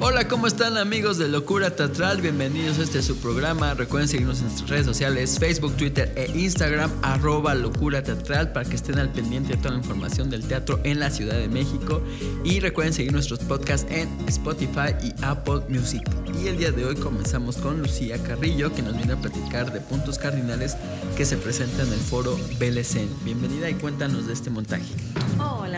[0.00, 2.22] Hola, ¿cómo están amigos de Locura Teatral?
[2.22, 3.74] Bienvenidos a este su programa.
[3.74, 8.76] Recuerden seguirnos en nuestras redes sociales, Facebook, Twitter e Instagram, arroba Locura Teatral, para que
[8.76, 12.00] estén al pendiente de toda la información del teatro en la Ciudad de México.
[12.44, 16.08] Y recuerden seguir nuestros podcasts en Spotify y Apple Music.
[16.40, 19.80] Y el día de hoy comenzamos con Lucía Carrillo, que nos viene a platicar de
[19.80, 20.76] puntos cardinales
[21.16, 23.24] que se presentan en el foro BLCN.
[23.24, 24.94] Bienvenida y cuéntanos de este montaje.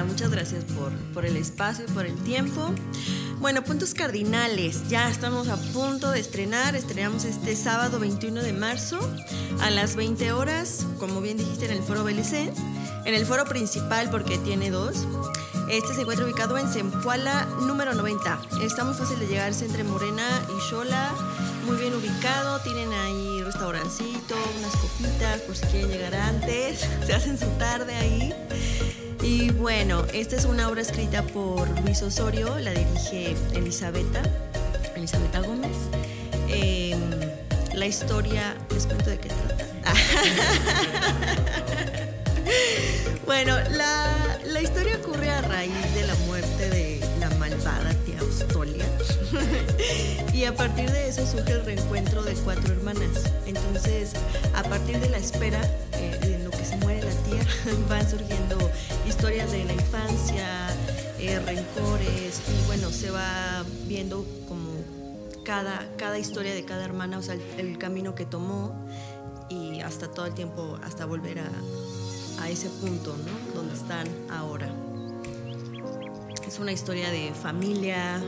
[0.04, 2.72] Muchas gracias por, por el espacio y por el tiempo.
[3.40, 4.88] Bueno, puntos cardinales.
[4.88, 6.76] Ya estamos a punto de estrenar.
[6.76, 8.98] Estrenamos este sábado 21 de marzo
[9.60, 12.52] a las 20 horas, como bien dijiste, en el foro BLC.
[13.04, 15.06] En el foro principal, porque tiene dos.
[15.70, 18.40] Este se encuentra ubicado en Zempoala número 90.
[18.62, 21.12] Está muy fácil de llegarse entre Morena y Xola.
[21.66, 22.58] Muy bien ubicado.
[22.60, 26.86] Tienen ahí restaurancito, unas copitas por si quieren llegar antes.
[27.06, 28.34] Se hacen su tarde ahí.
[29.30, 34.22] Y bueno, esta es una obra escrita por Luis Osorio, la dirige Elisabetta,
[34.96, 35.76] Elisabetta Gómez.
[36.48, 36.96] Eh,
[37.72, 39.66] la historia, les cuento de qué trata.
[43.24, 48.84] bueno, la, la, historia ocurre a raíz de la muerte de la malvada tía Austolia.
[50.34, 53.30] y a partir de eso surge el reencuentro de cuatro hermanas.
[53.46, 54.10] Entonces,
[54.56, 55.60] a partir de la espera
[55.92, 56.39] eh,
[57.88, 58.58] van surgiendo
[59.06, 60.68] historias de la infancia,
[61.18, 64.70] eh, rencores, y bueno, se va viendo como
[65.44, 68.74] cada, cada historia de cada hermana, o sea, el, camino que tomó
[69.48, 71.50] y hasta todo el tiempo, hasta volver a,
[72.42, 73.54] a ese punto, ¿no?
[73.54, 74.72] Donde están ahora.
[76.46, 78.20] Es una historia de familia,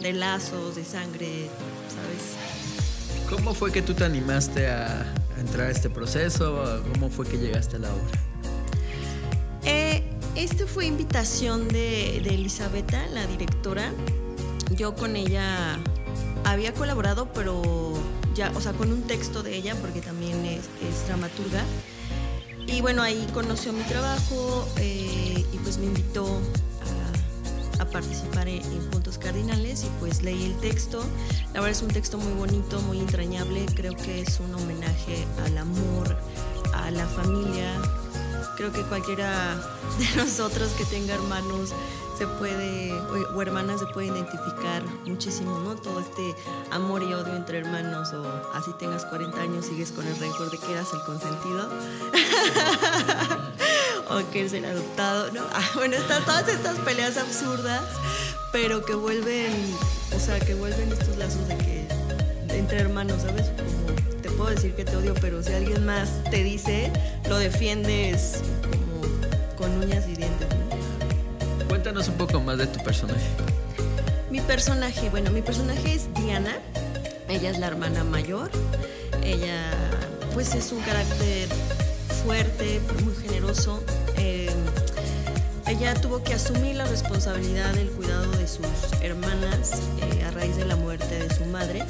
[0.00, 1.48] de lazos, de sangre,
[1.88, 3.28] ¿sabes?
[3.28, 5.02] ¿Cómo fue que tú te animaste a,
[5.36, 6.82] a entrar a este proceso?
[6.92, 8.31] ¿Cómo fue que llegaste a la obra?
[10.52, 13.90] Este fue invitación de, de la directora.
[14.76, 15.78] Yo con ella
[16.44, 17.94] había colaborado, pero
[18.34, 21.64] ya, o sea, con un texto de ella, porque también es, dramaturga.
[22.66, 26.38] Y bueno, ahí conoció mi trabajo eh, y pues me invitó
[27.80, 31.02] a, participar en, Puntos Cardinales y pues leí el texto.
[31.54, 33.64] La verdad es un texto muy bonito, muy entrañable.
[33.74, 36.14] Creo que es un homenaje al amor,
[36.74, 38.01] a la familia.
[38.56, 39.56] Creo que cualquiera
[39.98, 41.72] de nosotros que tenga hermanos
[42.16, 42.92] se puede,
[43.34, 45.76] o, hermanas se puede identificar muchísimo, ¿no?
[45.76, 46.34] Todo este
[46.70, 48.22] amor y odio entre hermanos, o
[48.54, 51.68] así tengas 40 años, sigues con el rencor de que eras el consentido,
[54.10, 55.40] o que eres el adoptado, ¿no?
[55.52, 57.82] Ah, bueno, están todas estas peleas absurdas,
[58.52, 59.52] pero que vuelven,
[60.14, 61.88] o sea, que vuelven estos lazos de que,
[62.50, 63.50] entre hermanos, ¿sabes?
[64.20, 66.92] Te puedo decir que te odio, pero si alguien más te dice,
[67.42, 71.68] defiendes como con uñas y dientes, ¿no?
[71.68, 73.26] Cuéntanos un poco más de tu personaje.
[74.30, 76.56] Mi personaje, bueno, mi personaje es Diana.
[77.28, 78.50] Ella es la hermana mayor.
[79.24, 79.72] Ella,
[80.34, 81.48] pues, es un carácter
[82.24, 83.82] fuerte, muy generoso.
[84.16, 84.50] Eh,
[85.66, 88.66] ella tuvo que asumir la responsabilidad del cuidado de sus
[89.00, 91.82] hermanas eh, a raíz de la muerte de su madre.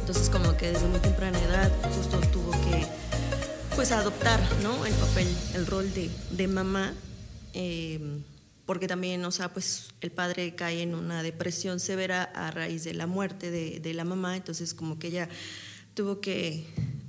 [0.00, 2.47] Entonces, como que desde muy temprana edad, justo tuvo
[3.78, 4.84] pues, adoptar, ¿no?
[4.86, 6.92] El papel, el rol de, de mamá.
[7.54, 8.00] Eh,
[8.66, 12.92] porque también, o sea, pues el padre cae en una depresión severa a raíz de
[12.92, 15.28] la muerte de, de la mamá, entonces como que ella
[15.94, 16.66] tuvo que,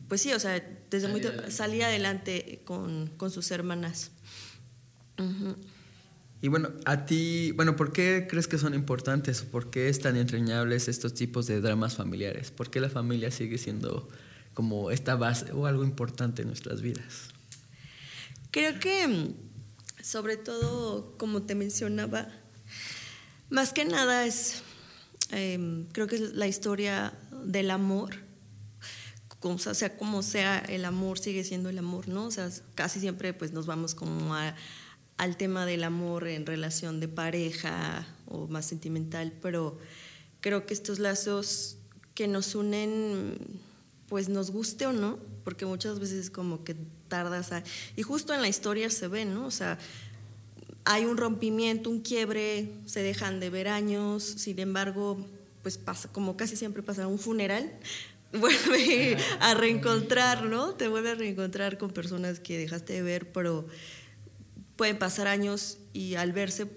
[0.10, 4.12] pues sí, o sea, desde muy salir adelante con, con, sus hermanas.
[5.18, 5.56] Uh -huh.
[6.44, 9.42] Y bueno, a ti, bueno, ¿por qué crees que son importantes?
[9.42, 12.52] ¿Por qué es tan entrañables estos tipos de dramas familiares?
[12.52, 14.08] ¿Por qué la familia sigue siendo
[14.60, 17.30] como esta base o algo importante en nuestras vidas?
[18.52, 19.34] Creo que
[20.04, 22.28] sobre todo, como te mencionaba,
[23.50, 24.64] más que nada es,
[25.32, 27.14] eh, creo que es la historia
[27.46, 28.18] del amor,
[29.40, 32.26] como, sea, como sea el amor, sigue siendo el amor, ¿no?
[32.26, 34.36] O sea, casi siempre pues nos vamos como
[35.16, 39.80] al tema del amor en relación de pareja o más sentimental, pero
[40.42, 41.78] creo que estos lazos
[42.14, 43.38] que nos unen,
[44.10, 46.76] pues nos guste o no, porque muchas veces como que
[47.08, 47.64] tardas a...
[47.96, 49.46] Y justo en la historia se ve, ¿no?
[49.46, 49.78] O sea,
[50.84, 55.24] hay un rompimiento, un quiebre, se dejan de ver años, sin embargo,
[55.62, 57.72] pues pasa, como casi siempre pasa, un funeral,
[58.34, 60.74] vuelve a reencontrar, ¿no?
[60.74, 63.68] Te vuelve a reencontrar con personas que dejaste de ver, pero
[64.76, 66.68] pueden pasar años y al verse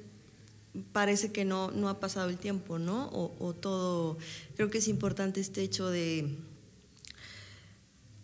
[0.93, 3.09] parece que no, no ha pasado el tiempo, ¿no?
[3.13, 4.19] O, o todo,
[4.57, 6.37] creo que es importante este hecho de,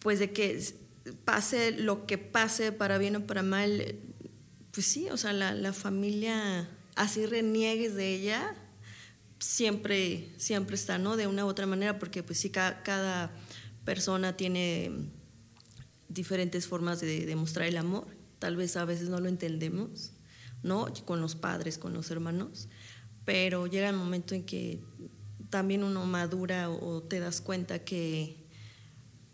[0.01, 0.63] pues de que
[1.25, 3.97] pase lo que pase, para bien o para mal,
[4.73, 8.57] pues sí, o sea, la, la familia, así reniegues de ella,
[9.39, 11.17] siempre, siempre está, ¿no?
[11.17, 13.33] De una u otra manera, porque pues sí, cada,
[13.85, 14.93] persona tiene
[16.11, 18.07] diferentes formas de demostrar el amor.
[18.39, 20.13] Tal vez a veces no lo entendemos,
[20.63, 20.93] ¿no?
[21.07, 22.69] Con los padres, con los hermanos,
[23.25, 24.83] pero llega el momento en que
[25.49, 28.48] también uno madura o te das cuenta que,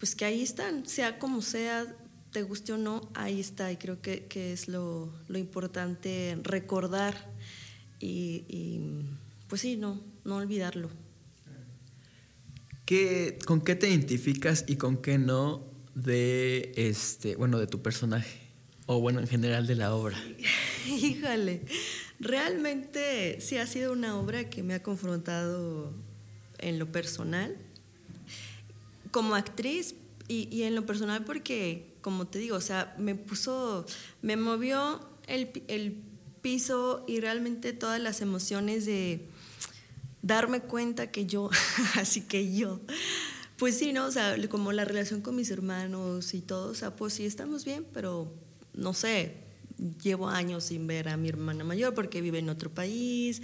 [0.04, 1.86] pues que ahí están, sea como sea,
[2.30, 3.72] te guste o no, ahí está.
[3.72, 7.32] Y creo que, es lo, importante recordar
[8.00, 8.82] y,
[9.48, 10.90] pues sí, no, no olvidarlo.
[12.84, 15.64] ¿Qué, ¿Con qué te identificas y con qué no
[15.94, 18.40] de este, bueno, de tu personaje?
[18.84, 20.22] O bueno, en general de la obra.
[20.86, 21.62] Híjole,
[22.20, 25.94] realmente sí ha sido una obra que me ha confrontado
[26.58, 27.56] en lo personal.
[29.14, 29.94] Como actriz,
[30.26, 33.86] y, en lo personal porque, como te digo, o sea, me puso,
[34.22, 36.02] me movió el, el
[36.40, 39.28] piso y realmente todas las emociones de
[40.22, 41.50] darme cuenta que yo,
[41.94, 42.80] así que yo,
[43.58, 44.06] pues sí, ¿no?
[44.06, 47.64] O sea, como la relación con mis hermanos y todo, o sea, pues sí estamos
[47.64, 48.32] bien, pero
[48.72, 49.36] no sé,
[50.02, 53.42] llevo años sin ver a mi hermana mayor porque vive en otro país,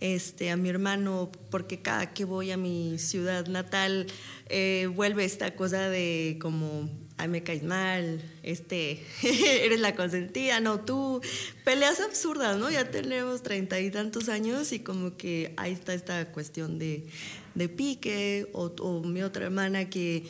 [0.00, 4.06] este, a mi hermano porque cada que voy a mi ciudad natal
[4.48, 10.80] eh, vuelve esta cosa de como, ay, me caes mal, este, eres la consentida, no
[10.80, 11.20] tú,
[11.64, 12.70] peleas absurdas, ¿no?
[12.70, 17.06] Ya tenemos treinta y tantos años y como que ahí está esta cuestión de,
[17.54, 20.24] de pique o mi otra hermana que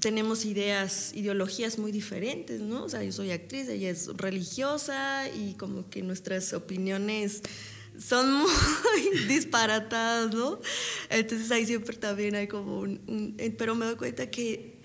[0.00, 2.84] tenemos ideas, ideologías muy diferentes, ¿no?
[2.84, 7.42] O sea, yo soy actriz, ella es religiosa y como que nuestras opiniones
[7.98, 10.60] son muy disparatadas, ¿no?
[11.10, 13.34] Entonces ahí siempre también hay como un...
[13.38, 14.78] Eh, pero me doy cuenta que,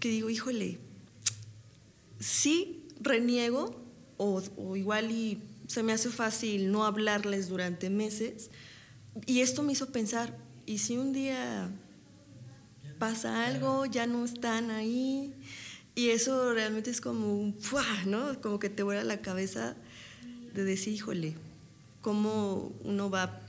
[0.00, 0.78] que digo, híjole,
[2.18, 3.80] sí reniego
[4.16, 5.38] o, o igual y
[5.68, 8.50] se me hace fácil no hablarles durante meses
[9.24, 10.36] y esto me hizo pensar,
[10.66, 11.70] ¿y si un día
[12.98, 15.34] pasa algo, ya no están ahí.
[15.94, 17.56] Y eso realmente es como un,
[18.06, 18.40] ¿no?
[18.40, 19.76] Como que te vuela la cabeza
[20.52, 21.34] de decir, híjole,
[22.02, 23.40] cómo uno va,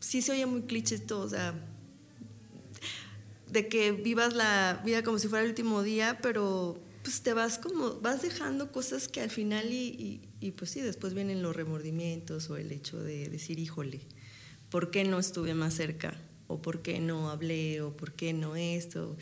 [0.00, 1.54] sí se oye muy cliché esto, o sea,
[3.50, 7.58] de que vivas la vida como si fuera el último día, pero pues te vas
[7.58, 12.50] como, vas dejando cosas que al final y, y pues sí, después vienen los remordimientos
[12.50, 14.00] o el hecho de decir, híjole,
[14.70, 16.14] ¿por qué no estuve más cerca?
[16.48, 19.16] O por qué no hablé, o por qué no esto,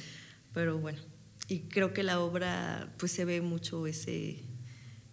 [0.54, 1.00] pero bueno,
[1.48, 4.44] y creo que la obra pues se ve mucho ese,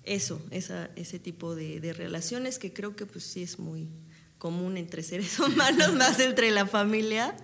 [0.03, 3.89] eso, esa, ese tipo de, relaciones que creo que pues sí es muy
[4.37, 7.35] común entre seres humanos, más entre la familia,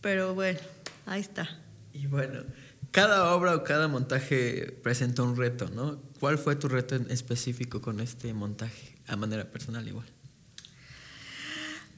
[0.00, 0.60] pero bueno,
[1.06, 1.60] ahí está.
[1.92, 2.44] Y bueno,
[2.90, 6.02] cada obra o cada montaje presenta un reto, ¿no?
[6.20, 10.13] ¿Cuál fue tu reto en específico con este montaje, a manera personal igual?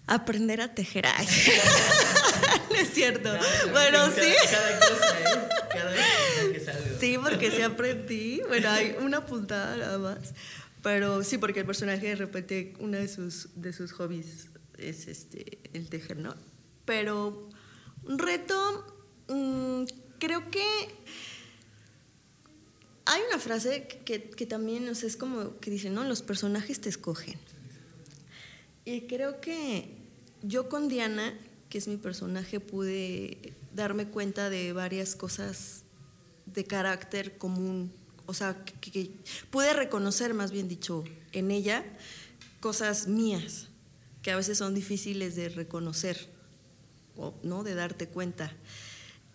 [0.07, 1.07] Aprender a tejer.
[2.71, 3.31] no es cierto.
[3.73, 4.35] bueno, sí.
[4.51, 5.49] Cada, cosa, ¿eh?
[5.73, 7.01] Cada que salgo.
[7.01, 8.41] Sí, porque sí aprendí.
[8.49, 10.35] Bueno, hay una puntada nada más.
[10.83, 14.49] Pero sí, porque el personaje de repente, uno de sus, de sus hobbies
[14.79, 16.35] es este, el tejer, ¿no?
[16.85, 17.49] Pero
[18.05, 18.87] un reto,
[19.29, 19.85] mm,
[20.19, 20.65] creo que
[23.05, 26.05] hay una frase que, que también, o sea, es como que dice, ¿no?
[26.05, 27.39] Los personajes te escogen.
[28.87, 29.91] Y creo que
[30.43, 31.35] yo con Diana,
[31.69, 35.83] que es mi personaje, pude darme cuenta de varias cosas
[36.47, 37.93] de carácter común,
[38.27, 39.11] o sea, que,
[39.51, 41.03] pude reconocer, más bien dicho,
[41.33, 41.85] en ella
[42.61, 43.67] cosas mías,
[44.23, 46.29] que a veces son difíciles de reconocer,
[47.17, 47.65] o, ¿no?
[47.65, 48.53] De darte cuenta.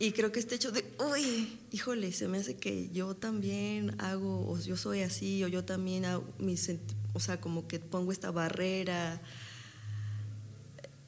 [0.02, 4.50] Y creo que este hecho de, uy, híjole, se me hace que yo también hago,
[4.50, 6.72] o yo soy así, o yo también hago mis,
[7.14, 9.22] o sea, como que pongo esta barrera,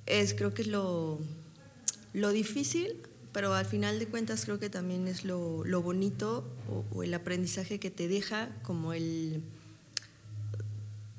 [0.05, 1.17] es creo que es lo,
[2.13, 6.45] lo difícil, pero al final de cuentas creo que también es lo, lo bonito
[6.91, 9.41] o, el aprendizaje que te deja, como el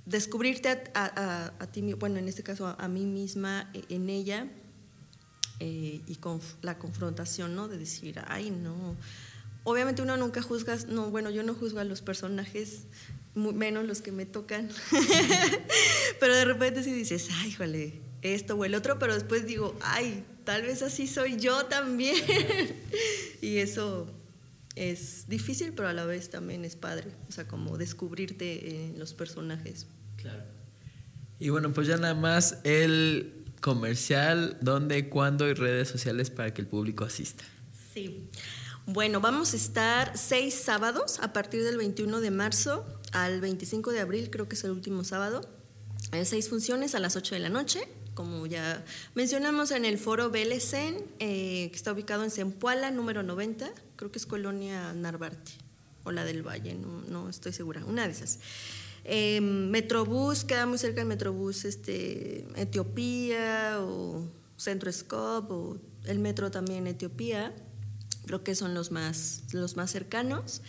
[0.07, 4.49] descubrirte a, a, ti, bueno, en este caso a, mí misma e, en ella
[5.61, 7.69] eh, y con la confrontación, ¿no?
[7.69, 8.97] De decir, ay, no.
[9.63, 12.85] Obviamente uno nunca juzga, no, bueno, yo no juzgo a los personajes,
[13.35, 14.69] menos los que me tocan,
[16.21, 20.25] pero de repente sí dices, ay, jole, esto o el otro, pero después digo, ay,
[20.45, 22.17] tal vez así soy yo también.
[23.41, 24.07] y eso
[24.77, 29.15] es difícil, pero a la vez también es padre, o sea, como descubrirte en los
[29.15, 29.87] personajes.
[30.17, 30.45] Claro.
[31.39, 36.61] Y bueno, pues ya nada más el comercial, dónde, cuándo y redes sociales para que
[36.61, 37.45] el público asista.
[37.95, 38.29] Sí.
[38.85, 44.01] Bueno, vamos a estar seis sábados a partir del 21 de marzo al 25 de
[44.01, 45.49] abril, creo que es el último sábado.
[46.13, 50.31] Hay seis funciones a las 8 de la noche como ya mencionamos en el foro
[50.31, 55.53] Belecen, eh, que está ubicado en Zempoala, número 90, creo que es Colonia Narvarte,
[56.05, 58.39] o la del Valle, no, estoy segura, una de esas.
[59.05, 66.51] Eh, Metrobús, queda muy cerca del Metrobús este, Etiopía o Centro Scop o el metro
[66.51, 67.55] también Etiopía,
[68.27, 70.63] creo que son los más, los más cercanos.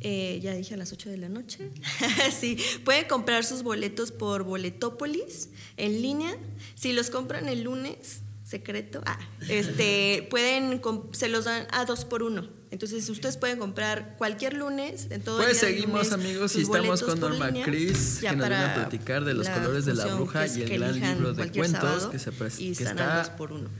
[0.00, 1.70] Eh, ya dije a las 8 de la noche.
[2.38, 6.36] sí, pueden comprar sus boletos por Boletópolis en línea.
[6.74, 12.22] Si los compran el lunes, secreto, ah, este, pueden, se los dan a dos por
[12.22, 12.46] uno.
[12.76, 17.50] Entonces, ustedes pueden comprar cualquier lunes, en todo Pues seguimos, amigos, y estamos con Norma
[17.64, 21.00] Cris, que nos viene a platicar de los colores de la bruja y el gran
[21.00, 23.70] libro de cuentos que se y que está dos por uno.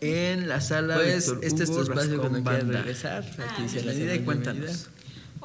[0.00, 3.24] en la sala pues, este es tu espacio cuando quieras regresar.
[3.40, 4.88] Ah, y cuéntanos.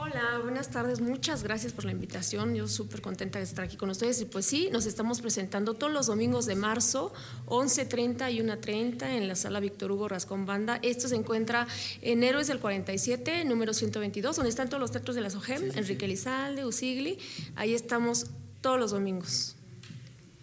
[0.04, 1.00] Hola, buenas tardes.
[1.00, 2.56] Muchas gracias por la invitación.
[2.56, 4.20] Yo súper contenta de estar aquí con ustedes.
[4.20, 7.14] Y pues sí, nos estamos presentando todos los domingos de marzo,
[7.46, 10.80] 11.30 y 1.30 en la sala Víctor Hugo Rascón Banda.
[10.82, 11.68] Esto se encuentra
[12.02, 16.08] en Héroes del 47, número 122, donde están todos los teatros de la SOGEM, Enrique
[16.08, 17.20] Lizalde, Usigli.
[17.56, 18.26] Ahí estamos
[18.62, 19.56] todos los domingos.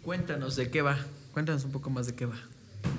[0.05, 0.99] Cuéntanos de qué va.
[1.33, 2.39] Cuéntanos un poco más de qué va.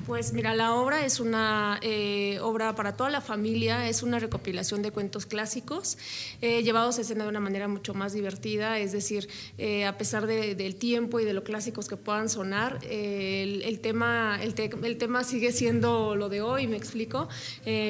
[0.09, 4.81] Pues mira, la obra es una eh, obra para toda la familia, es una recopilación
[4.81, 5.97] de cuentos clásicos
[6.41, 10.25] eh, llevados a escena de una manera mucho más divertida, es decir, eh, a pesar
[10.25, 14.55] del tiempo y de lo clásicos que puedan sonar, el, tema, el,
[14.97, 17.29] tema sigue siendo lo de hoy, me explico.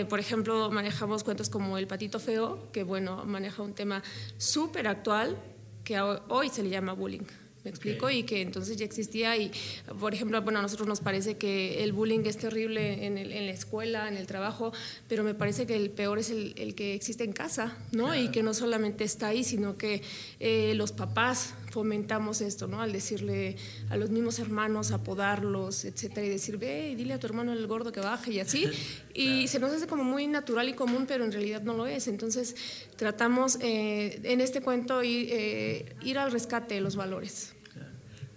[0.10, 4.03] por ejemplo, manejamos cuentos como El Patito Feo, que bueno, maneja un tema
[4.38, 5.38] súper actual
[5.84, 7.49] que hoy se le llama bullying.
[7.69, 8.09] ¿Me explico?
[8.09, 9.51] Y que entonces ya existía y,
[9.99, 13.45] por ejemplo, bueno, a nosotros nos parece que el bullying es terrible en, el, en
[13.45, 14.73] la escuela, en el trabajo,
[15.07, 18.15] pero me parece que el peor es el, el que existe en casa, ¿no?
[18.15, 20.01] Y que no solamente está ahí, sino que
[20.39, 22.81] eh, los papás fomentamos esto, ¿no?
[22.81, 23.55] Al decirle
[23.91, 27.67] a los mismos hermanos, apodarlos, etcétera, y decir, ve, y dile a tu hermano el
[27.67, 28.65] gordo que baje y así.
[29.13, 32.07] Y se nos hace como muy natural y común, pero en realidad no lo es.
[32.07, 32.55] Entonces,
[32.95, 37.53] tratamos eh, en este cuento ir, eh, ir al rescate de los valores.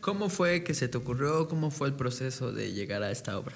[0.02, 1.47] ¿Cómo fue que se te ocurrió?
[1.47, 3.54] ¿Cómo fue el proceso de llegar a esta obra?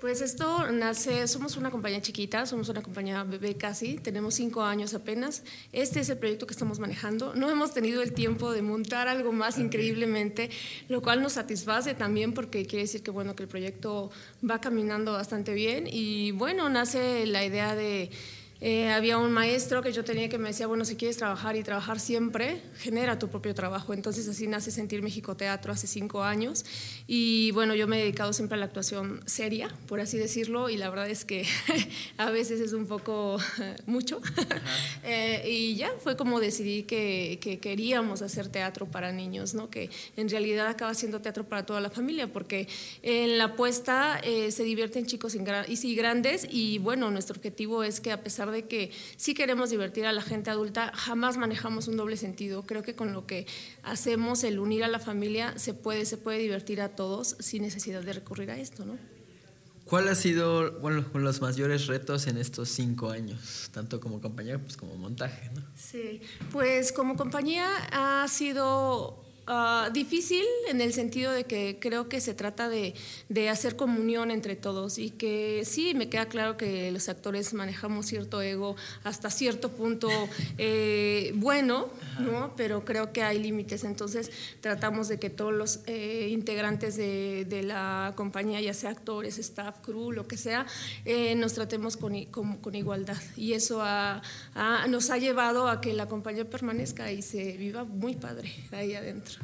[0.00, 4.94] Pues esto nace, somos una compañía chiquita, somos una compañía bebé casi, tenemos cinco años
[4.94, 5.42] apenas.
[5.74, 7.34] Este es el proyecto que estamos manejando.
[7.34, 10.48] No hemos tenido el tiempo de montar algo más increíblemente,
[10.88, 14.10] lo cual nos satisface también porque quiere decir que bueno que el proyecto
[14.48, 18.10] va caminando bastante bien y bueno nace la idea de
[18.60, 21.62] eh, había un maestro que yo tenía que me decía, bueno, si quieres trabajar y
[21.62, 23.94] trabajar siempre, genera tu propio trabajo.
[23.94, 26.64] Entonces así nace Sentir México Teatro hace cinco años.
[27.06, 30.76] Y bueno, yo me he dedicado siempre a la actuación seria, por así decirlo, y
[30.76, 31.46] la verdad es que
[32.18, 33.38] a veces es un poco
[33.86, 34.20] mucho.
[35.02, 39.70] Eh, y ya fue como decidí que, que, queríamos hacer teatro para niños, ¿no?
[39.70, 42.68] que en realidad acaba siendo teatro para toda la familia, porque
[43.02, 48.12] en la apuesta eh, se divierten chicos y grandes, y bueno, nuestro objetivo es que
[48.12, 52.16] a pesar de que sí queremos divertir a la gente adulta, jamás manejamos un doble
[52.16, 52.64] sentido.
[52.64, 53.46] Creo que con lo que
[53.82, 58.02] hacemos, el unir a la familia, se puede, se puede divertir a todos sin necesidad
[58.02, 58.98] de recurrir a esto, ¿no?
[59.90, 64.76] ¿Cuál ha sido bueno, los mayores retos en estos cinco años, tanto como compañía pues
[64.76, 65.50] como montaje?
[65.52, 65.62] ¿no?
[65.76, 66.20] Sí,
[66.52, 69.20] pues como compañía ha sido
[69.52, 72.94] Ah, difícil en el sentido de que creo que se trata de,
[73.28, 78.06] de, hacer comunión entre todos y que sí, me queda claro que los actores manejamos
[78.06, 80.08] cierto ego hasta cierto punto
[80.56, 81.88] eh, bueno,
[82.20, 82.54] ¿no?
[82.56, 83.82] pero creo que hay límites.
[83.82, 84.30] Entonces
[84.60, 89.80] tratamos de que todos los eh, integrantes de, de, la compañía, ya sea actores, staff,
[89.80, 90.64] crew, lo que sea,
[91.04, 93.18] eh, nos tratemos con, con, con, igualdad.
[93.36, 93.82] Y eso
[94.88, 99.39] nos ha llevado a que la compañía permanezca y se viva muy padre ahí adentro.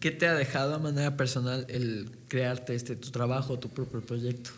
[0.00, 4.50] ¿Qué te ha dejado a manera personal el crearte este tu trabajo, tu propio proyecto?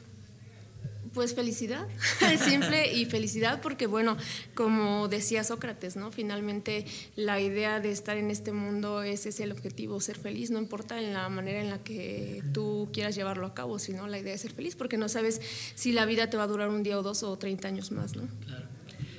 [1.12, 1.88] Pues felicidad,
[2.44, 4.16] simple y felicidad porque bueno,
[4.54, 6.12] como decía Sócrates, ¿no?
[6.12, 10.60] Finalmente la idea de estar en este mundo ese es el objetivo, ser feliz, no
[10.60, 14.32] importa en la manera en la que tú quieras llevarlo a cabo, sino la idea
[14.32, 15.40] es ser feliz porque no sabes
[15.74, 18.14] si la vida te va a durar un día o dos o 30 años más,
[18.14, 18.22] ¿no?
[18.46, 18.66] Claro.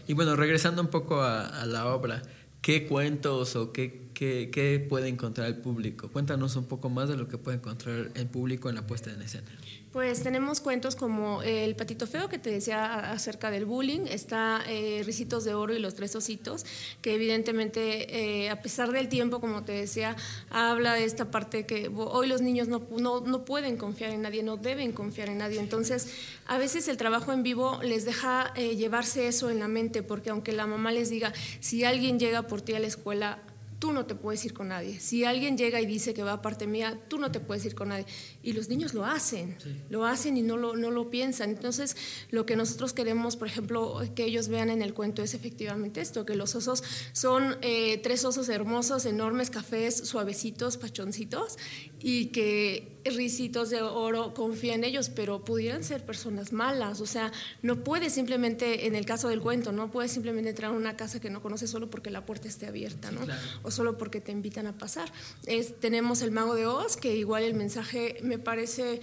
[0.07, 2.23] Y bueno, regresando un poco a la obra,
[2.61, 6.09] ¿qué cuentos o qué ¿qué, puede encontrar el público?
[6.09, 9.21] Cuéntanos un poco más de lo que puede encontrar el público en la puesta en
[9.21, 9.49] escena.
[9.93, 15.03] Pues tenemos cuentos como El Patito Feo, que te decía acerca del bullying, está eh,
[15.05, 16.65] Ricitos de Oro y Los Tres Ositos,
[17.03, 20.15] que evidentemente, eh, a pesar del tiempo, como te decía,
[20.49, 24.57] habla de esta parte que hoy los niños no, no, pueden confiar en nadie, no
[24.57, 25.59] deben confiar en nadie.
[25.59, 26.07] Entonces,
[26.47, 30.31] a veces el trabajo en vivo les deja eh, llevarse eso en la mente, porque
[30.31, 33.43] aunque la mamá les diga, si alguien llega por ti a la escuela,
[33.83, 35.01] tú no te puedes ir con nadie.
[35.01, 37.75] Si alguien llega y dice que va a parte mía, tú no te puedes ir
[37.75, 38.05] con nadie.
[38.41, 39.57] Y los niños lo hacen,
[39.89, 41.49] lo hacen y no lo, no lo piensan.
[41.49, 41.97] Entonces,
[42.31, 46.25] lo que nosotros queremos, por ejemplo, que ellos vean en el cuento es efectivamente esto,
[46.25, 51.57] que los osos son eh, tres osos hermosos, enormes, cafés, suavecitos, pachoncitos,
[52.05, 56.99] y que risitos de oro confía en ellos, pero pudieran ser personas malas.
[56.99, 57.31] O sea,
[57.61, 61.21] no puedes simplemente, en el caso del cuento, no puedes simplemente entrar a una casa
[61.21, 63.21] que no conoces solo porque la puerta esté abierta, ¿no?
[63.63, 65.11] O solo porque te invitan a pasar.
[65.45, 68.99] Es, tenemos el Mago de Oz, que igual el mensaje me parece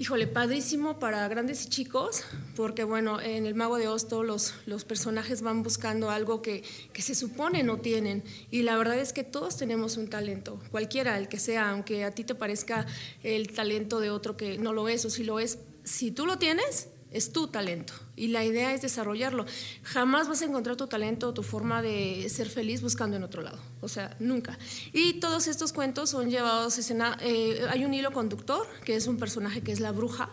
[0.00, 2.24] híjole, padrísimo para grandes y chicos,
[2.56, 6.64] porque bueno, en el Mago de Oz todos los, los personajes van buscando algo que,
[6.94, 8.24] que, se supone no tienen.
[8.50, 12.12] Y la verdad es que todos tenemos un talento, cualquiera, el que sea, aunque a
[12.12, 12.86] ti te parezca
[13.22, 16.38] el talento de otro que no lo es, o si lo es, si tú lo
[16.38, 19.46] tienes, es tu talento y la idea es desarrollarlo.
[19.82, 23.42] Jamás vas a encontrar tu talento o tu forma de ser feliz buscando en otro
[23.42, 24.58] lado, o sea, nunca.
[24.92, 27.16] Y todos estos cuentos son llevados escena.
[27.20, 30.30] Eh, hay un hilo conductor que es un personaje que es la bruja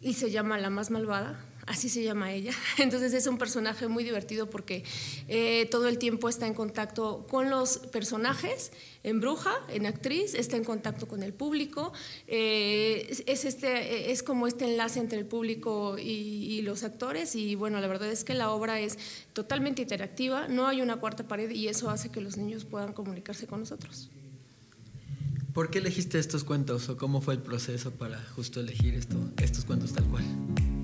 [0.00, 2.52] y se llama la más malvada así se llama ella.
[2.78, 4.84] Entonces es un personaje muy divertido porque
[5.28, 10.56] eh, todo el tiempo está en contacto con los personajes, en bruja, en actriz, está
[10.56, 11.92] en contacto con el público,
[12.28, 17.80] eh, es, este, es como este enlace entre el público y, los actores y bueno,
[17.80, 18.96] la verdad es que la obra es
[19.32, 23.48] totalmente interactiva, no hay una cuarta pared y eso hace que los niños puedan comunicarse
[23.48, 24.10] con nosotros.
[25.52, 29.64] ¿Por qué elegiste estos cuentos o cómo fue el proceso para justo elegir esto, estos
[29.64, 30.24] cuentos tal cual?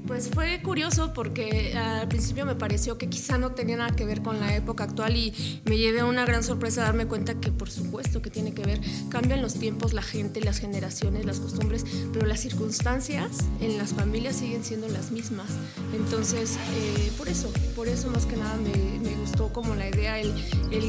[0.09, 4.23] Pues fue curioso porque al principio me pareció que quizá no tenía nada que ver
[4.23, 7.71] con la época actual y me llevé a una gran sorpresa darme cuenta que por
[7.71, 8.81] supuesto que tiene que ver.
[9.11, 14.37] Cambian los tiempos, la gente, las generaciones, las costumbres, pero las circunstancias en las familias
[14.37, 15.51] siguen siendo las mismas.
[15.95, 20.33] Entonces, eh, por eso, por eso más que nada me, gustó como la idea, el,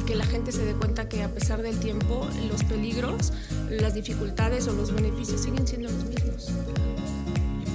[0.05, 3.34] que la gente se dé cuenta que a pesar del tiempo, los peligros,
[3.69, 6.53] las dificultades o los beneficios siguen siendo los mismos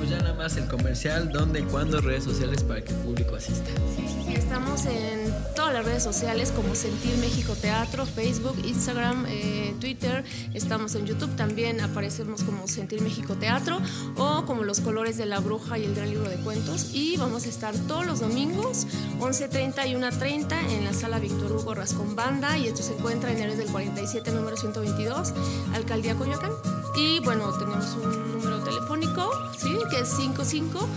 [0.04, 3.70] pues ya nada más el comercial, dónde cuándo, redes sociales para que el público asista.
[3.96, 9.24] Sí, sí, sí, estamos en todas las redes sociales como Sentir México Teatro, Facebook, Instagram,
[9.28, 13.80] eh, Twitter, estamos en YouTube también, aparecemos como Sentir México Teatro
[14.18, 17.46] o como Los Colores de la Bruja y el Gran Libro de Cuentos y vamos
[17.46, 18.86] a estar todos los domingos
[19.20, 23.38] 11.30 y 1.30 en la sala Víctor Hugo Rascón Banda y esto se encuentra en
[23.38, 25.32] Héroes del 47, número 122,
[25.72, 26.50] Alcaldía Coyoacán.
[26.96, 29.76] Y bueno, tenemos un número telefónico, ¿sí?
[29.90, 30.88] que es 55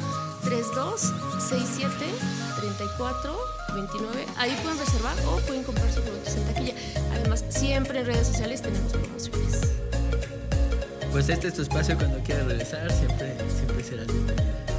[0.44, 1.92] 32 67
[2.60, 3.38] 34
[3.74, 4.26] 29.
[4.38, 6.74] Ahí pueden reservar o pueden comprar sus productos en taquilla.
[7.14, 9.62] Además, siempre en redes sociales tenemos promociones.
[11.12, 14.77] Pues este es tu espacio cuando quieras regresar, siempre, siempre serás bienvenido.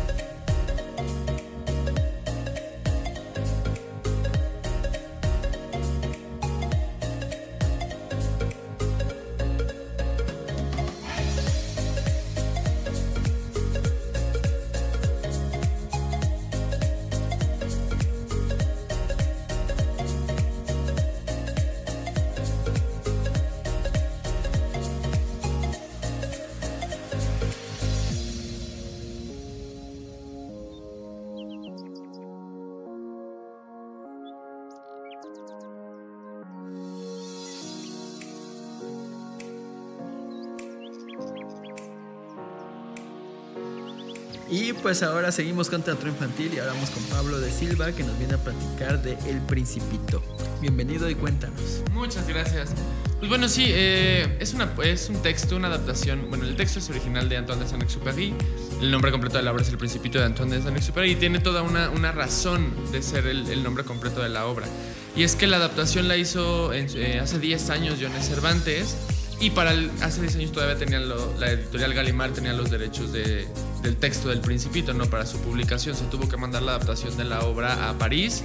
[44.50, 48.02] Y pues ahora seguimos con Teatro Infantil y ahora vamos con Pablo de Silva que
[48.02, 50.22] nos viene a platicar de El Principito.
[50.62, 51.82] Bienvenido y cuéntanos.
[51.92, 52.70] Muchas gracias.
[53.18, 56.30] Pues bueno, sí, eh, es, una, es un texto, una adaptación.
[56.30, 58.32] Bueno, el texto es original de Antoine de Saint-Exupéry.
[58.80, 61.40] El nombre completo de la obra es El Principito de Antoine de Saint-Exupéry y tiene
[61.40, 64.66] toda una, una razón de ser el, nombre completo de la obra.
[65.14, 68.96] Y es que la adaptación la hizo eh, hace 10 años Jones Cervantes
[69.40, 73.12] y para el, hace 10 años todavía tenían lo, la editorial Gallimard tenía los derechos
[73.12, 73.46] de,
[73.82, 75.06] del texto del Principito, ¿no?
[75.06, 78.44] Para su publicación se tuvo que mandar la adaptación de la obra a París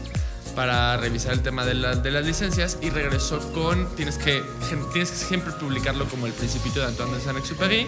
[0.55, 4.43] para revisar el tema de, la, de las licencias y regresó con, tienes que,
[4.91, 7.87] tienes que siempre publicarlo como el Principito de Antoine de Saint-Exupéry,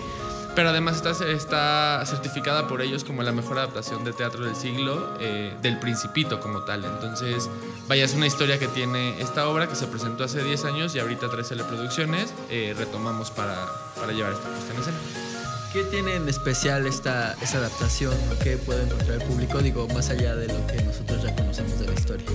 [0.56, 5.16] pero además está, está certificada por ellos como la mejor adaptación de teatro del siglo,
[5.20, 6.86] eh, del Principito como tal.
[6.86, 7.50] Entonces,
[7.88, 11.00] vaya, es una historia que tiene esta obra que se presentó hace 10 años y
[11.00, 13.66] ahorita 13 producciones eh, retomamos para,
[14.00, 15.25] para llevar esta puesta en escena.
[15.76, 18.16] ¿Qué tiene en especial esta, esta adaptación?
[18.42, 19.60] ¿Qué puede encontrar el público?
[19.60, 22.26] Digo, más allá de lo que nosotros ya conocemos de la historia.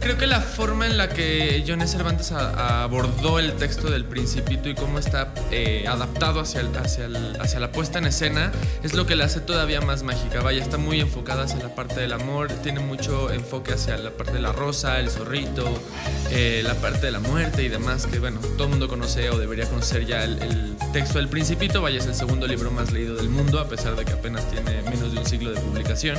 [0.00, 4.74] Creo que la forma en la que Jones Cervantes abordó el texto del Principito y
[4.74, 7.06] cómo está eh, adaptado hacia, hacia,
[7.38, 8.50] hacia, la puesta en escena
[8.82, 10.40] es lo que la hace todavía más mágica.
[10.40, 14.32] Vaya, está muy enfocada hacia la parte del amor, tiene mucho enfoque hacia la parte
[14.32, 15.70] de la rosa, el zorrito,
[16.30, 19.38] eh, la parte de la muerte y demás, que bueno, todo el mundo conoce o
[19.38, 21.82] debería conocer ya el, el texto del Principito.
[21.82, 24.80] Vaya, es el segundo libro más leído del mundo, a pesar de que apenas tiene
[24.82, 26.16] menos de un siglo de publicación.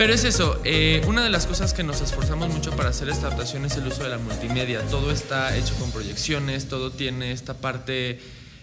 [0.00, 3.26] Pero es eso, eh, una de las cosas que nos esforzamos mucho para hacer esta
[3.26, 4.80] adaptación es el uso de la multimedia.
[4.88, 8.18] Todo está hecho con proyecciones, todo tiene esta parte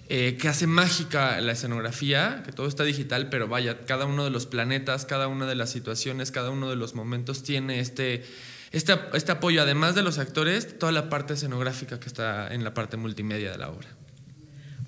[0.09, 4.31] eh, que hace mágica la escenografía, que todo está digital, pero vaya, cada uno de
[4.31, 8.25] los planetas, cada una de las situaciones, cada uno de los momentos tiene este,
[8.71, 12.73] este, este apoyo, además de los actores, toda la parte escenográfica que está en la
[12.73, 13.96] parte multimedia de la obra.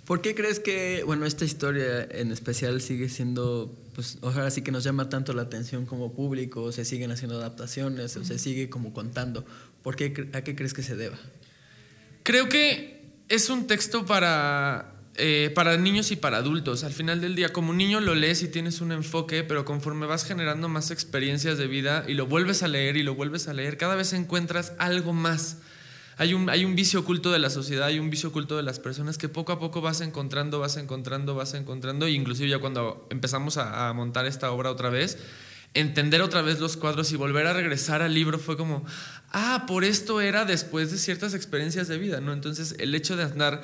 [0.10, 4.72] ¿Por qué crees que, bueno, esta historia en especial sigue siendo, pues, ojalá sí que
[4.72, 8.92] nos llama tanto la atención como público, se siguen haciendo adaptaciones, o se sigue como
[8.92, 9.46] contando?
[9.84, 11.20] ¿Por qué, ¿A qué crees que se deba?
[12.24, 16.84] Creo que es un texto para, eh, para niños y para adultos.
[16.84, 20.26] Al final del día, como niño lo lees y tienes un enfoque, pero conforme vas
[20.26, 23.78] generando más experiencias de vida y lo vuelves a leer y lo vuelves a leer,
[23.78, 25.58] cada vez encuentras algo más
[26.20, 28.78] hay un, hay un vicio oculto de la sociedad, hay un vicio oculto de las
[28.78, 33.08] personas que poco a poco vas encontrando, vas encontrando, vas encontrando, e inclusive ya cuando
[33.10, 35.18] empezamos a, montar esta obra otra vez,
[35.74, 38.86] entender otra vez los cuadros y volver a regresar al libro fue como,
[39.32, 42.34] ah, por esto era después de ciertas experiencias de vida, ¿no?
[42.34, 43.62] Entonces el hecho de andar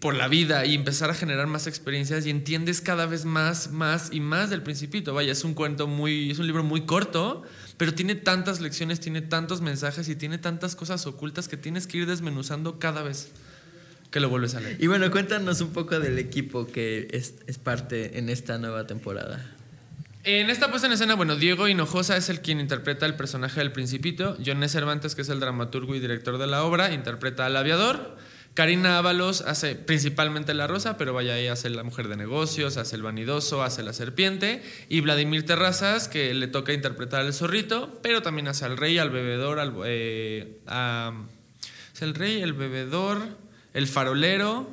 [0.00, 4.10] por la vida y empezar a generar más experiencias y entiendes cada vez más, más
[4.12, 5.12] y más del principito.
[5.12, 7.42] Vaya, es un cuento muy, es un libro muy corto,
[7.76, 11.98] pero tiene tantas lecciones, tiene tantos mensajes y tiene tantas cosas ocultas que tienes que
[11.98, 13.32] ir desmenuzando cada vez
[14.12, 14.76] que lo vuelves a leer.
[14.80, 19.44] Y bueno, cuéntanos un poco del equipo que es, parte en esta nueva temporada.
[20.22, 23.72] En esta puesta en escena, bueno, Diego Hinojosa es el quien interpreta el personaje del
[23.72, 24.36] Principito.
[24.44, 28.16] Joné Cervantes, que es el dramaturgo y director de la obra, interpreta al aviador.
[28.58, 32.96] Karina Ábalos hace principalmente la rosa, pero vaya, ahí hace la mujer de negocios, hace
[32.96, 34.64] el vanidoso, hace la serpiente.
[34.88, 39.10] Y Vladimir Terrazas, que le toca interpretar al zorrito, pero también hace al rey, al
[39.10, 40.58] bebedor, al, eh,
[41.94, 43.20] es el rey, el bebedor,
[43.74, 44.68] el farolero.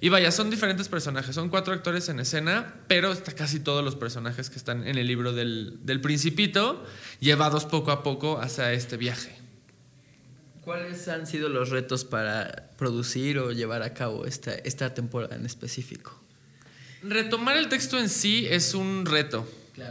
[0.00, 3.96] Y vaya, son diferentes personajes, son cuatro actores en escena, pero está casi todos los
[3.96, 6.82] personajes que están en el libro del, del Principito,
[7.20, 9.35] llevados poco a poco hacia este viaje.
[10.66, 15.46] ¿Cuáles han sido los retos para producir o llevar a cabo esta, esta temporada en
[15.46, 16.20] específico?
[17.04, 19.48] Retomar el texto en sí es un reto.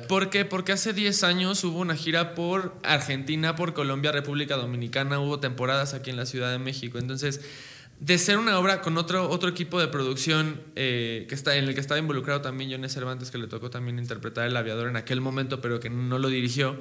[0.10, 0.44] ¿Por qué?
[0.44, 5.94] Porque hace 10 años hubo una gira por Argentina, por Colombia, República Dominicana, hubo temporadas
[5.94, 6.98] aquí en la Ciudad de México.
[6.98, 7.40] Entonces,
[8.02, 11.74] de ser una obra con otro, otro equipo de producción eh, que está, en el
[11.74, 15.22] que estaba involucrado también Jones Cervantes, que le tocó también interpretar el aviador en aquel
[15.22, 16.78] momento, pero que no lo dirigió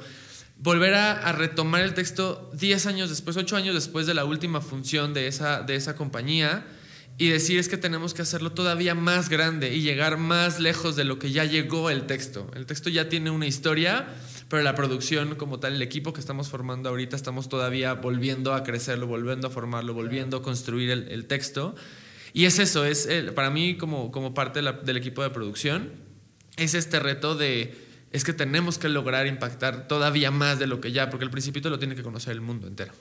[0.64, 5.12] volver a, retomar el texto 10 años después, 8 años después de la última función
[5.12, 6.64] de esa, de esa compañía
[7.18, 11.04] y decir es que tenemos que hacerlo todavía más grande y llegar más lejos de
[11.04, 12.50] lo que ya llegó el texto.
[12.56, 14.08] El texto ya tiene una historia,
[14.48, 18.62] pero la producción como tal, el equipo que estamos formando ahorita, estamos todavía volviendo a
[18.62, 21.74] crecerlo, volviendo a formarlo, volviendo a construir el, texto.
[22.32, 25.92] Y es eso, es para mí como, como parte del equipo de producción,
[26.56, 27.83] es este reto de
[28.14, 31.68] es que tenemos que lograr impactar todavía más de lo que ya, porque el principito
[31.68, 32.92] lo tiene que conocer el mundo entero.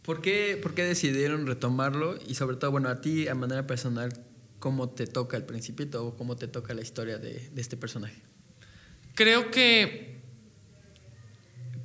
[0.00, 2.18] ¿Por qué, ¿Por qué decidieron retomarlo?
[2.26, 4.14] Y sobre todo, bueno, a ti, a manera personal,
[4.60, 8.22] ¿cómo te toca el principito o cómo te toca la historia de, de este personaje?
[9.14, 10.22] Creo que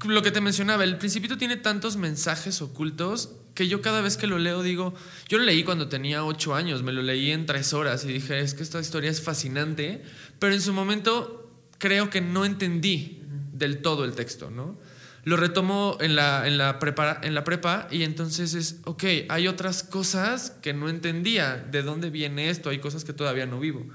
[0.05, 4.27] lo que te mencionaba, el principito tiene tantos mensajes ocultos que yo cada vez que
[4.27, 4.93] lo leo digo,
[5.27, 8.39] yo lo leí cuando tenía ocho años, me lo leí en tres horas y dije,
[8.39, 10.03] es que esta historia es fascinante,
[10.39, 11.44] pero en su momento
[11.86, 13.21] creo que no entendí
[13.54, 14.76] del todo el texto, ¿no?
[15.24, 19.48] Lo retomo en la, en la, prepa, en la prepa y entonces es, ok, hay
[19.48, 23.86] otras cosas que no entendía, de dónde viene esto, hay cosas que todavía no vivo.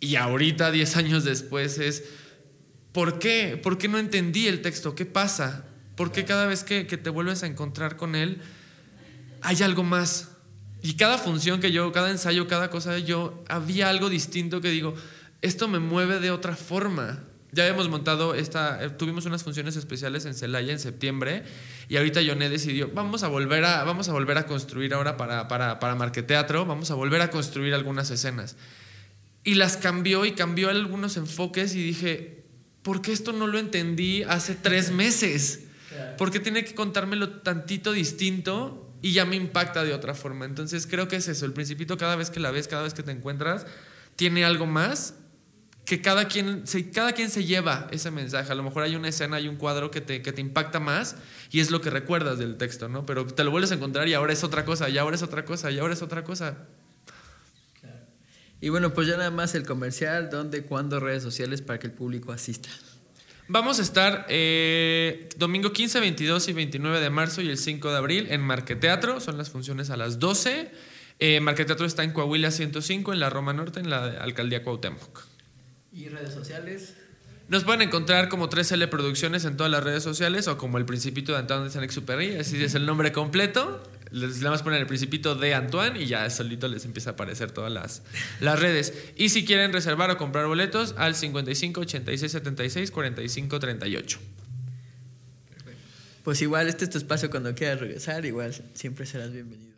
[0.00, 2.02] Y ahorita, 10 años después, es,
[2.90, 3.60] ¿por qué?
[3.62, 4.96] ¿Por qué no entendí el texto?
[4.96, 5.66] ¿Qué pasa?
[5.94, 8.40] ¿Por qué cada vez que, que te vuelves a encontrar con él
[9.40, 10.32] hay algo más?
[10.82, 14.94] Y cada función que yo, cada ensayo, cada cosa, yo había algo distinto que digo,
[15.42, 17.22] esto me mueve de otra forma.
[17.56, 21.42] Ya hemos montado esta, eh, tuvimos unas funciones especiales en Celaya en septiembre
[21.88, 25.48] y ahorita Yoné decidió, vamos a volver a, vamos a volver a construir ahora para,
[25.48, 28.58] para, para Marqueteatro, vamos a volver a construir algunas escenas.
[29.42, 32.44] Y las cambió y cambió algunos enfoques y dije,
[32.82, 35.62] ¿por qué esto no lo entendí hace tres meses?
[36.18, 40.44] ¿Por qué tiene que contármelo tantito distinto y ya me impacta de otra forma?
[40.44, 43.02] Entonces creo que es eso, el principito cada vez que la ves, cada vez que
[43.02, 43.64] te encuentras,
[44.14, 45.14] tiene algo más
[45.86, 48.50] que cada quien, se, cada quien se lleva ese mensaje.
[48.50, 51.16] A lo mejor hay una escena, hay un cuadro que te, que te impacta más
[51.52, 53.06] y es lo que recuerdas del texto, ¿no?
[53.06, 55.44] Pero te lo vuelves a encontrar y ahora es otra cosa, y ahora es otra
[55.44, 56.58] cosa, y ahora es otra cosa.
[58.60, 61.92] Y bueno, pues ya nada más el comercial, dónde, cuándo, redes sociales para que el
[61.92, 62.68] público asista.
[63.48, 67.96] Vamos a estar eh, domingo 15, 22 y 29 de marzo y el 5 de
[67.96, 69.20] abril en Marqueteatro.
[69.20, 70.72] Son las funciones a las 12.
[71.20, 75.35] Eh, Marqueteatro está en Coahuila 105, en la Roma Norte, en la alcaldía Cuauhtémoc.
[75.96, 76.92] ¿Y redes sociales?
[77.48, 81.32] Nos pueden encontrar como 3L Producciones en todas las redes sociales o como El Principito
[81.32, 83.82] de Antoine de Saint-Exupéry, así es el nombre completo.
[84.10, 87.50] Les vamos a poner el Principito de Antoine y ya solito les empieza a aparecer
[87.50, 88.02] todas las,
[88.40, 88.92] las redes.
[89.16, 94.18] Y si quieren reservar o comprar boletos, al 55 86 76 45 38.
[96.24, 99.75] Pues igual este es tu espacio cuando quieras regresar, igual siempre serás bienvenido.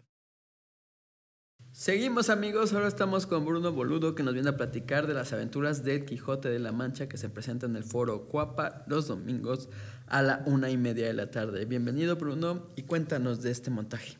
[1.78, 5.84] Seguimos amigos, ahora estamos con Bruno Boludo que nos viene a platicar de las aventuras
[5.84, 9.68] del Quijote de la Mancha que se presenta en el foro Cuapa los domingos
[10.08, 11.66] a la una y media de la tarde.
[11.66, 14.18] Bienvenido Bruno y cuéntanos de este montaje.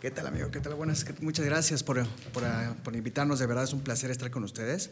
[0.00, 0.50] ¿Qué tal amigo?
[0.50, 0.76] ¿Qué tal?
[0.76, 2.44] Buenas, muchas gracias por, por,
[2.82, 4.90] por, invitarnos, de verdad es un placer estar con ustedes.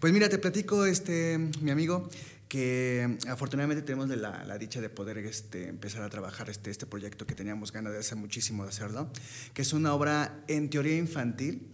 [0.00, 2.10] Pues mira, te platico, este, mi amigo,
[2.52, 7.26] que afortunadamente tenemos la, la, dicha de poder este, empezar a trabajar este, este proyecto
[7.26, 9.10] que teníamos ganas de hace muchísimo de hacerlo,
[9.54, 11.66] que es una obra en teoría infantil,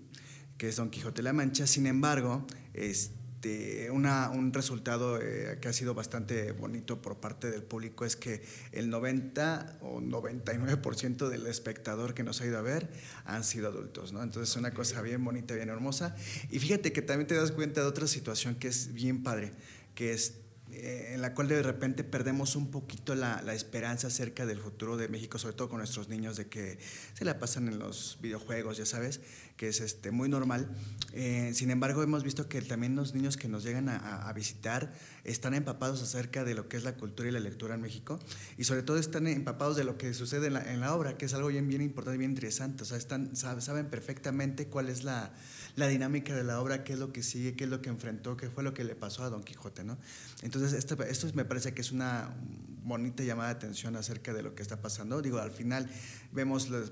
[0.56, 5.66] que es Don Quijote de la Mancha, sin embargo, este, una, un resultado eh, que
[5.66, 11.48] ha sido bastante bonito por parte del público es que el 90 o 99% del
[11.48, 12.88] espectador que nos ha ido a ver
[13.24, 14.22] han sido adultos, ¿no?
[14.22, 16.14] Entonces es una cosa bien bonita, bien hermosa.
[16.52, 19.54] Y fíjate que también te das cuenta de otra situación que es bien padre,
[19.96, 20.34] que es
[20.80, 25.08] eh, en la cual de repente perdemos un poquito la, esperanza acerca del futuro de
[25.08, 26.78] México, sobre todo con nuestros niños, de que
[27.14, 29.20] se la pasan en los videojuegos, ya sabes,
[29.56, 30.68] que es este, muy normal.
[31.12, 34.92] Eh, sin embargo, hemos visto que también los niños que nos llegan a, visitar
[35.24, 38.20] están empapados acerca de lo que es la cultura y la lectura en México,
[38.56, 41.48] y sobre todo están empapados de lo que sucede en la, obra, que es algo
[41.48, 42.84] bien, bien importante bien interesante.
[42.84, 45.32] O sea, están, saben perfectamente cuál es la
[45.78, 48.36] la dinámica de la obra, qué es lo que sigue, qué es lo que enfrentó,
[48.36, 49.96] qué fue lo que le pasó a Don Quijote, ¿no?
[50.42, 52.34] Entonces, esto, esto me parece que es una
[52.82, 55.22] bonita llamada de atención acerca de lo que está pasando.
[55.22, 55.88] Digo, al final
[56.32, 56.90] vemos las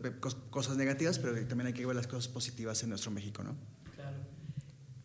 [0.50, 3.56] cosas negativas, pero también hay que ver las cosas positivas en nuestro México, ¿no?
[3.96, 4.16] Claro.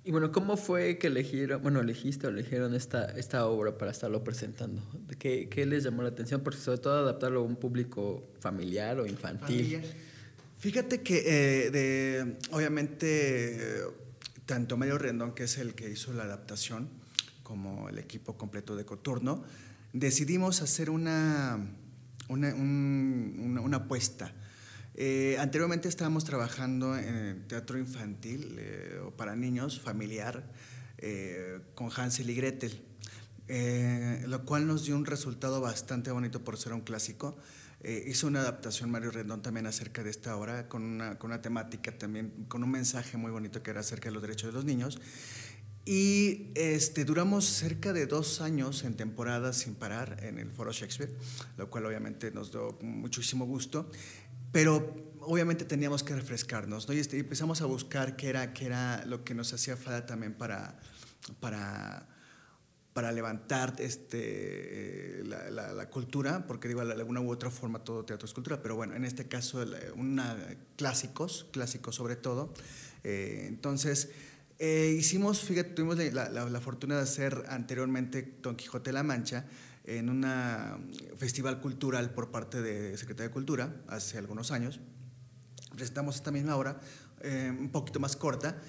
[0.03, 4.23] Y bueno, ¿cómo fue que eligieron, bueno, elegiste o eligieron esta, esta obra para estarlo
[4.23, 4.83] presentando?
[5.17, 6.41] ¿Qué, ¿Qué les llamó la atención?
[6.41, 9.63] Porque sobre todo adaptarlo a un público familiar o infantil.
[9.63, 10.10] Familiar.
[10.61, 13.81] Fíjate que, eh, obviamente,
[14.45, 16.87] tanto Mario Rendón, que es el que hizo la adaptación,
[17.41, 19.43] como el equipo completo de Coturno,
[19.91, 21.67] decidimos hacer una,
[22.29, 24.35] una, un, una, una apuesta.
[24.93, 30.47] Eh, anteriormente estábamos trabajando en teatro infantil eh, o para niños, familiar,
[31.73, 32.83] con Hansel y Gretel,
[34.27, 37.35] lo cual nos dio un resultado bastante bonito por ser un clásico.
[37.83, 41.41] Eh, hizo una adaptación Mario Rendón también acerca de esta obra, con una, con una
[41.41, 44.65] temática también, con un mensaje muy bonito que era acerca de los derechos de los
[44.65, 44.99] niños.
[45.83, 51.11] Y este, duramos cerca de dos años en temporada sin parar en el Foro Shakespeare,
[51.57, 53.89] lo cual obviamente nos dio muchísimo gusto,
[54.51, 56.93] pero obviamente teníamos que refrescarnos, ¿no?
[56.93, 60.33] Y este, empezamos a buscar qué era, qué era lo que nos hacía falta también
[60.33, 60.79] para,
[61.39, 62.07] para
[62.93, 68.03] para levantar este, la, la, la, cultura, porque digo, de alguna u otra forma todo
[68.03, 69.63] teatro es cultura, pero bueno, en este caso
[69.95, 70.35] una,
[70.75, 72.53] clásicos, clásicos sobre todo.
[73.03, 74.09] Eh, entonces,
[74.59, 79.45] eh, hicimos, fíjate, tuvimos la, la, fortuna de hacer anteriormente Don Quijote de la Mancha
[79.85, 80.25] en un
[81.17, 84.79] festival cultural por parte de Secretaría de Cultura hace algunos años.
[85.75, 86.79] Presentamos esta misma obra,
[87.21, 88.61] eh, un poquito más corta,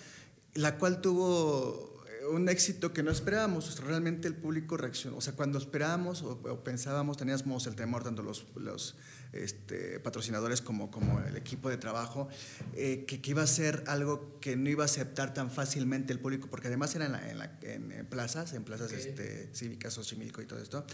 [0.55, 1.92] la cual tuvo
[2.31, 3.79] un éxito que no esperábamos.
[3.81, 5.17] Realmente el público reaccionó.
[5.17, 8.97] O sea, cuando esperábamos o, o pensábamos, teníamos el temor, tanto los, los
[9.33, 12.29] este, patrocinadores como, como el equipo de trabajo,
[12.75, 16.21] eh, que, que, iba a ser algo que no iba a aceptar tan fácilmente el
[16.21, 19.01] público, porque además era en, la, en, la, en, en plazas, en plazas okay.
[19.01, 20.85] este, cívicas, Xochimilco y todo esto,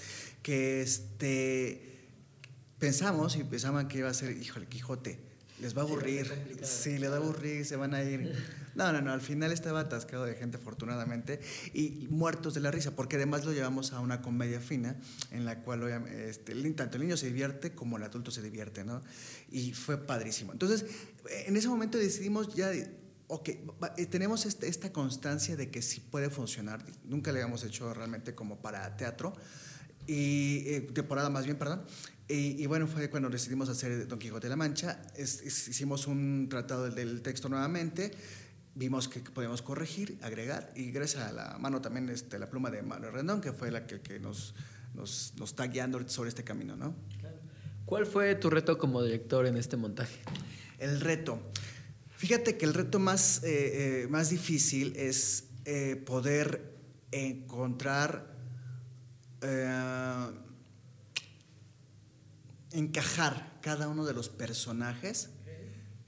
[0.42, 2.08] que este,
[2.78, 5.27] pensamos y pensaban que iba a ser, híjole, Quijote
[5.60, 6.30] les va a aburrir.
[6.62, 8.32] Sí, les va a aburrir, se van a ir.
[8.78, 11.40] No, no, no, al final estaba atascado de gente, afortunadamente,
[11.74, 14.94] y muertos de la risa, porque además lo llevamos a una comedia fina,
[15.32, 19.02] en la cual este, tanto el niño se divierte como el adulto se divierte, ¿no?
[19.50, 20.52] Y fue padrísimo.
[20.52, 20.84] Entonces,
[21.28, 22.70] en ese momento decidimos ya,
[23.26, 23.50] ok,
[24.10, 28.96] tenemos esta constancia de que sí puede funcionar, nunca le habíamos hecho realmente como para
[28.96, 29.32] teatro,
[30.06, 31.82] y eh, temporada más bien, perdón,
[32.28, 35.02] y, y, bueno, fue cuando decidimos hacer Don Quijote de la Mancha.
[35.16, 38.10] Es, es, hicimos un tratado del, texto nuevamente.
[38.74, 42.82] vimos que podíamos corregir, agregar, y gracias a la mano también, este, la pluma de
[42.82, 44.54] Manuel Rendón, que fue la que, que nos,
[44.94, 46.94] nos, nos, está guiando sobre este camino, ¿no?
[47.88, 50.20] ¿Cuál fue tu reto como director en este montaje?
[50.78, 51.40] El reto.
[52.18, 56.74] Fíjate que el reto más, eh, eh, más difícil es eh, poder
[57.12, 58.36] encontrar,
[62.72, 65.30] encajar cada uno de los personajes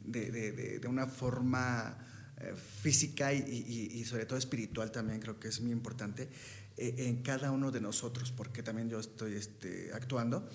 [0.05, 1.97] de, de, de, una forma
[2.39, 6.29] eh, física y, y, sobre todo espiritual también, creo que es muy importante,
[6.77, 10.49] eh, en cada uno de nosotros, porque también yo estoy este, actuando.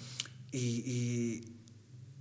[0.51, 1.54] Y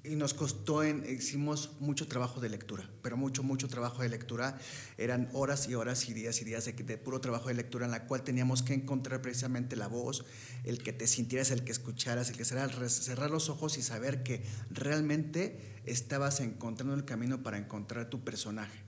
[0.04, 4.58] nos costó, en, hicimos mucho trabajo de lectura, pero mucho, mucho trabajo de lectura.
[4.98, 7.90] Eran horas y horas y días y días de, de, puro trabajo de lectura en
[7.90, 10.24] la cual teníamos que encontrar precisamente la voz,
[10.64, 14.22] el que te sintieras, el que escucharas, el que cerrar, cerrar los ojos y saber
[14.22, 18.84] que realmente estabas encontrando el camino para encontrar tu personaje.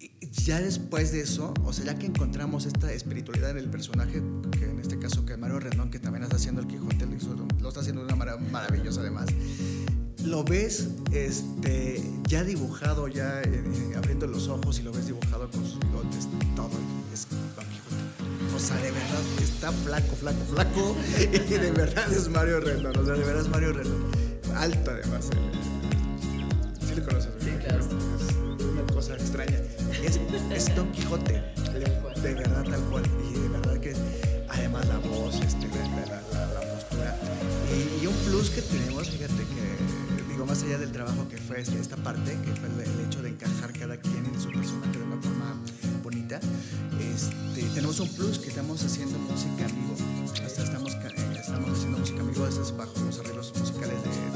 [0.00, 4.22] Y ya después de eso, o sea, ya que encontramos esta espiritualidad en el personaje,
[4.50, 7.80] que en este caso que Mario Rendón, que también está haciendo el Quijote, lo está
[7.80, 9.28] haciendo de una manera maravillosa además,
[10.24, 15.64] lo ves este, ya dibujado, ya eh, abriendo los ojos y lo ves dibujado con
[15.64, 16.70] sus bigotes, todo
[17.12, 18.54] es Don Quijote.
[18.54, 20.96] O sea, de verdad está flaco, flaco, flaco.
[21.18, 22.96] Y de verdad es Mario Rendón.
[22.96, 24.04] O sea, de verdad es Mario Rendón.
[24.54, 25.30] Alto además.
[25.32, 26.86] Eh.
[26.86, 27.30] Sí lo conoces.
[27.40, 27.84] Sí, claro.
[27.84, 29.58] Es una cosa extraña.
[30.04, 30.20] Es,
[30.54, 31.42] es Don Quijote.
[32.22, 33.04] De, verdad tal cual.
[33.30, 33.94] Y de verdad que
[34.48, 36.29] además la voz, este, la, la
[38.40, 42.52] plus que tenemos, fíjate que más allá del trabajo que fue este, esta parte, que
[42.56, 45.60] fue el, hecho de encajar cada quien en su personaje de una forma
[46.02, 46.40] bonita,
[46.98, 49.94] este, tenemos un plus que estamos haciendo música en vivo.
[50.42, 54.30] Hasta estamos, eh, estamos haciendo música en vivo, es bajo los arreglos musicales de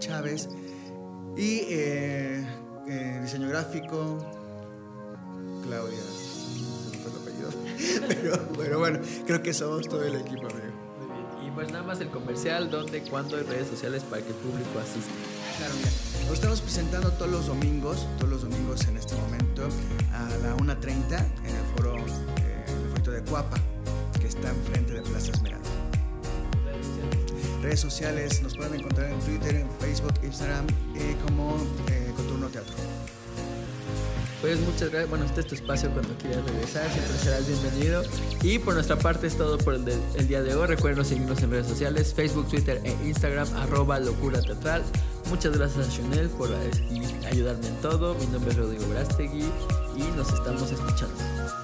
[0.00, 0.48] Chávez.
[1.36, 2.44] Y eh,
[2.88, 4.18] eh, diseño gráfico,
[5.62, 5.98] Claudia,
[6.92, 7.50] el apellido.
[8.08, 10.74] Pero, pero, bueno, creo que somos todo el equipo, amigo.
[10.98, 11.46] Muy bien.
[11.46, 14.78] Y pues nada más el comercial, dónde, cuándo y redes sociales para que el público
[14.78, 15.12] asista.
[15.58, 15.90] Claro, mira,
[16.26, 19.68] lo estamos presentando todos los domingos, todos los domingos en este momento,
[20.12, 23.56] a la 1.30 en el foro, eh, el foro de Cuapa,
[24.20, 25.49] que está enfrente de Plaza Esmeralda
[27.62, 31.56] redes sociales, nos pueden encontrar en Twitter, en Facebook, Instagram, eh, como
[31.90, 32.74] eh, Coturno Teatro.
[34.40, 35.10] Pues muchas gracias.
[35.10, 36.90] Bueno, este es tu espacio cuando quieras regresar.
[36.90, 38.02] Siempre serás bienvenido.
[38.42, 39.84] Y por nuestra parte es todo por el,
[40.28, 40.66] día de hoy.
[40.66, 44.82] Recuerden seguirnos en redes sociales: Facebook, Twitter e Instagram, arroba locura teatral.
[45.28, 46.48] Muchas gracias a Chanel por
[47.26, 48.14] ayudarme en todo.
[48.14, 49.44] Mi nombre es Rodrigo Brastegui
[49.96, 51.59] y nos estamos escuchando.